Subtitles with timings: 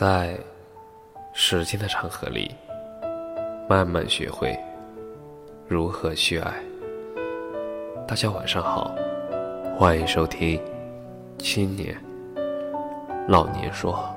[0.00, 0.34] 在
[1.34, 2.50] 时间的长河里，
[3.68, 4.58] 慢慢学会
[5.68, 6.54] 如何去爱。
[8.08, 8.94] 大家晚上好，
[9.76, 10.58] 欢迎收听
[11.36, 11.94] 《青年
[13.28, 14.10] 老年说》。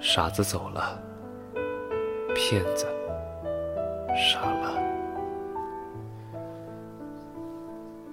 [0.00, 0.96] 傻子走了，
[2.32, 2.86] 骗子
[4.16, 4.80] 傻了。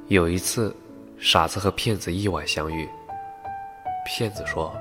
[0.08, 0.76] 有一次，
[1.20, 2.90] 傻子和骗子意外相遇。
[4.08, 4.76] 骗子说：“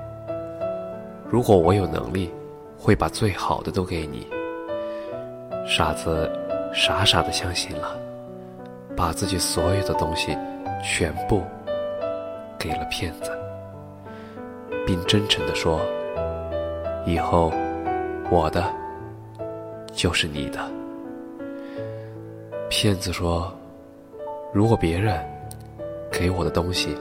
[1.33, 2.31] 如果我有能力，
[2.77, 4.27] 会把最好的都给你。”
[5.65, 6.31] 傻子
[6.71, 7.97] 傻傻的相信了，
[8.95, 10.37] 把自己所有的东西
[10.83, 11.41] 全部
[12.59, 13.31] 给了骗子，
[14.85, 15.81] 并真诚的说
[17.03, 17.51] ：“以后
[18.29, 18.71] 我的
[19.91, 20.59] 就是你的。”
[22.69, 23.51] 骗子说
[24.53, 25.19] ：“如果别人
[26.11, 26.95] 给我的东西……”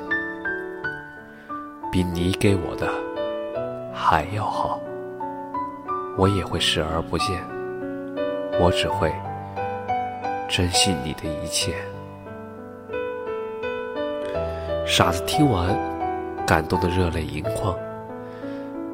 [1.93, 2.89] 比你给我的
[3.93, 4.81] 还要好，
[6.17, 7.43] 我也会视而不见。
[8.61, 9.13] 我只会
[10.49, 11.75] 珍惜你的一切。
[14.87, 15.75] 傻子听完，
[16.47, 17.77] 感动的热泪盈眶，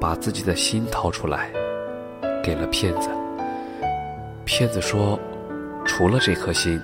[0.01, 1.51] 把自己的心掏出来，
[2.43, 3.09] 给了骗子。
[4.45, 5.19] 骗子说
[5.85, 6.81] ：“除了这颗心，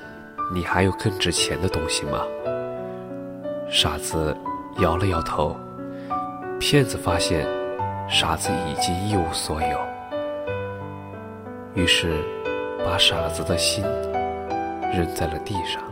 [0.52, 2.20] 你还有更值钱的东西吗？”
[3.70, 4.36] 傻子
[4.78, 5.56] 摇了摇头。
[6.58, 7.46] 骗子发现
[8.06, 9.78] 傻子已经一无所有，
[11.74, 12.22] 于是
[12.84, 13.82] 把傻子的心
[14.92, 15.82] 扔在了地上，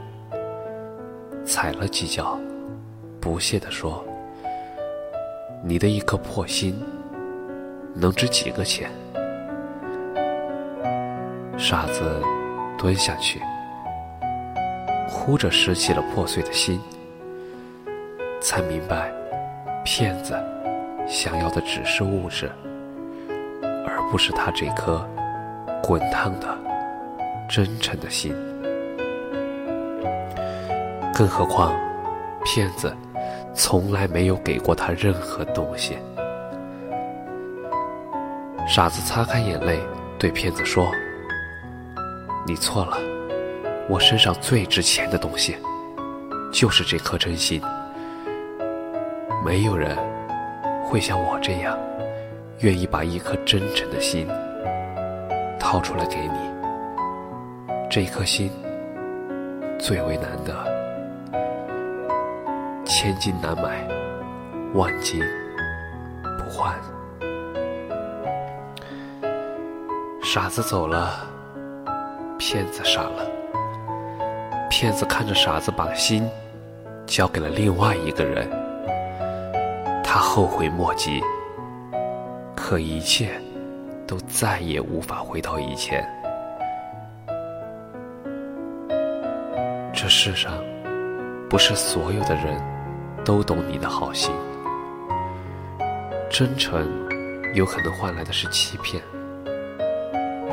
[1.45, 2.39] 踩了几脚，
[3.21, 4.05] 不屑地说
[5.65, 6.79] ：“你的一颗破心
[7.95, 8.91] 能值几个钱？”
[11.59, 12.23] 傻子
[12.79, 13.41] 蹲下去，
[15.09, 16.81] 哭着拾起了破碎的心，
[18.41, 19.11] 才明白，
[19.83, 20.39] 骗子。
[21.07, 22.51] 想要的只是物质，
[23.87, 25.07] 而不是他这颗
[25.83, 26.59] 滚烫的、
[27.49, 28.35] 真诚的心。
[31.15, 31.75] 更何况，
[32.45, 32.97] 骗子
[33.55, 35.99] 从来没有给过他任何东西。
[38.67, 39.79] 傻子擦干眼泪，
[40.19, 40.91] 对骗子说
[42.47, 42.97] ：“你错了，
[43.89, 45.57] 我身上最值钱的东西，
[46.53, 47.61] 就是这颗真心。
[49.45, 49.97] 没有人。”
[50.93, 51.79] 会像我这样，
[52.59, 54.29] 愿意把一颗真诚的心
[55.59, 56.39] 掏出来给你。
[57.89, 58.51] 这一颗心
[59.79, 60.55] 最为难得，
[62.85, 63.89] 千金难买，
[64.75, 65.19] 万金
[66.39, 66.75] 不换。
[70.23, 71.27] 傻子走了，
[72.39, 73.27] 骗子傻了。
[74.69, 76.29] 骗子看着傻子把心
[77.07, 78.47] 交给了另外一个人。
[80.15, 81.23] 他后悔莫及，
[82.55, 83.31] 可一切
[84.07, 86.07] 都再也无法回到以前。
[89.91, 90.53] 这世上
[91.49, 92.61] 不是所有的人
[93.25, 94.31] 都懂你的好心，
[96.29, 96.87] 真诚
[97.55, 99.03] 有可能换来的是欺骗，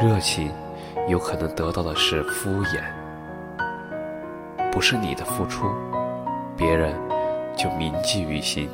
[0.02, 0.50] 热情
[1.10, 2.82] 有可能得到的是敷衍。
[4.72, 5.70] 不是你的付出，
[6.56, 6.96] 别人
[7.58, 8.70] 就铭记于心。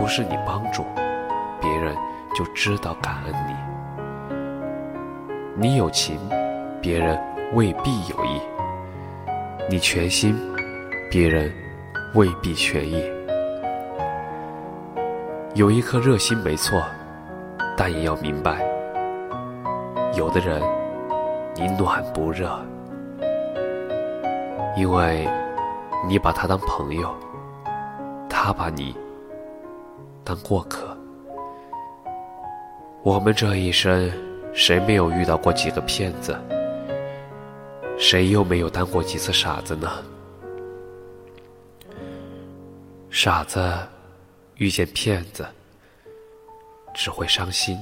[0.00, 0.82] 不是你帮助
[1.60, 1.94] 别人
[2.34, 3.52] 就知道感恩你，
[5.68, 6.18] 你有情，
[6.80, 7.20] 别人
[7.52, 8.40] 未必有意；
[9.68, 10.34] 你全心，
[11.10, 11.52] 别人
[12.14, 13.04] 未必全意。
[15.54, 16.82] 有一颗热心没错，
[17.76, 18.64] 但也要明白，
[20.16, 20.62] 有的人
[21.54, 22.48] 你暖不热，
[24.78, 25.28] 因为
[26.08, 27.14] 你把他当朋友，
[28.30, 28.96] 他把你。
[30.22, 30.96] 当过客，
[33.02, 34.12] 我们这一生，
[34.52, 36.38] 谁没有遇到过几个骗子？
[37.98, 39.90] 谁又没有当过几次傻子呢？
[43.10, 43.60] 傻子
[44.56, 45.44] 遇见骗子，
[46.94, 47.76] 只会伤心；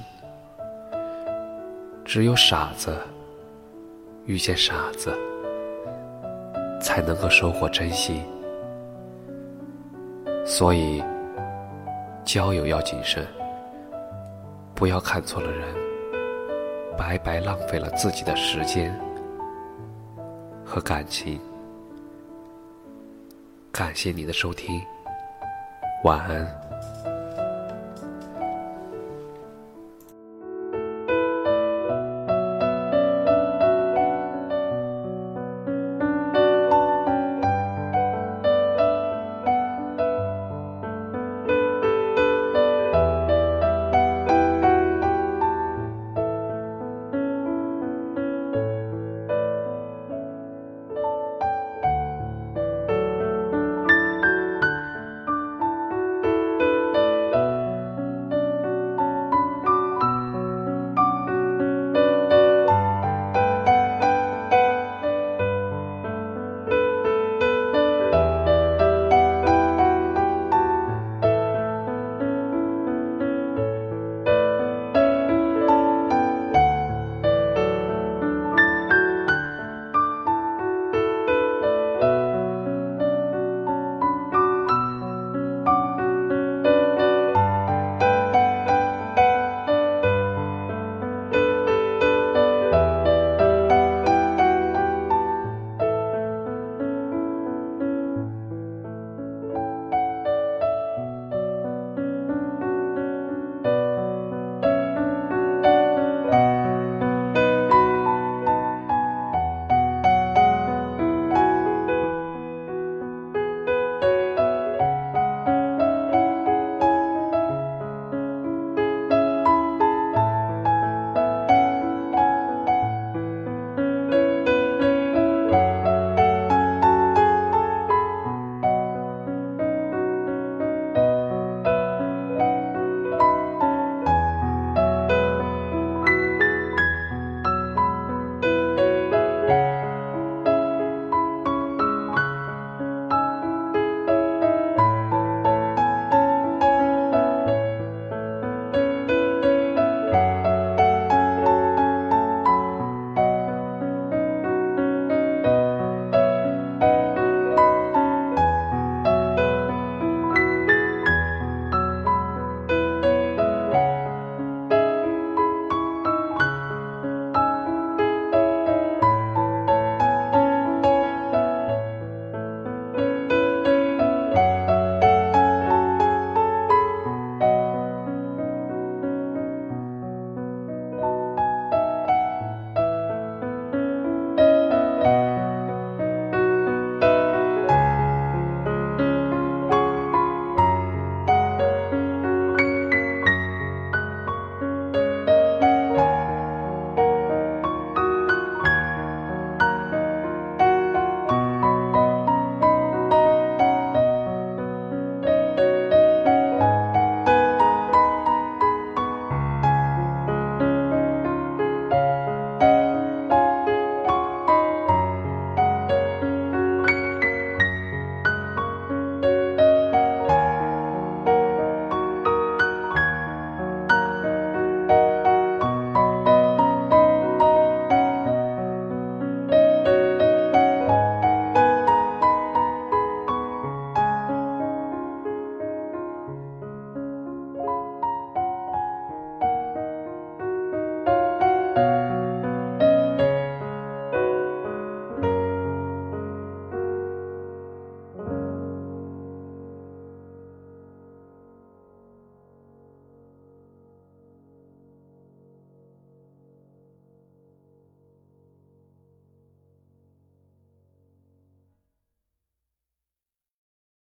[2.04, 2.96] 只有傻子
[4.24, 5.12] 遇见傻子，
[6.80, 8.24] 才能够收获真心。
[10.46, 11.02] 所以。
[12.28, 13.26] 交友要谨慎，
[14.74, 15.66] 不要看错了人，
[16.94, 18.94] 白白浪费了自己的时间
[20.62, 21.40] 和感情。
[23.72, 24.78] 感谢你的收听，
[26.04, 26.46] 晚安。